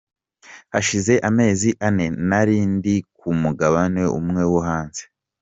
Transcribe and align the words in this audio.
Hashize 0.73 1.13
amezi 1.29 1.69
ane 1.87 2.05
nari 2.29 2.57
ndi 2.73 2.95
ku 3.17 3.27
mugabane 3.41 4.03
umwe 4.19 4.43
wo 4.51 4.59
hanze. 4.67 5.03